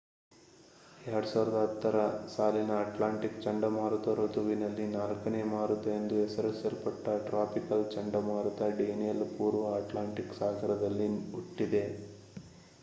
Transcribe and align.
2010ರ 1.07 1.97
ಸಾಲಿನ 2.27 2.71
ಅಟ್ಲಾಂಟಿಕ್ 2.83 3.35
ಚಂಡಮಾರುತ 3.43 4.15
ಋತುವಿನಲ್ಲಿ 4.19 4.85
ನಾಲ್ಕನೇ 4.95 5.41
ಮಾರುತ 5.51 5.93
ಎಂದು 5.95 6.15
ಹೆಸರಿಸಲ್ಪಟ್ಟ 6.21 7.05
ಟ್ರಾಪಿಕಲ್ 7.27 7.85
ಚಂಡಮಾರುತ 7.93 8.69
ಡೇನಿಯಲ್ 8.79 9.25
ಪೂರ್ವ 9.35 9.67
ಅಟ್ಲಾಂಟಿಕ್ 9.77 10.33
ಸಾಗರದಲ್ಲಿ 10.39 11.07
ಹುಟ್ಟಿದೆ 11.31 11.83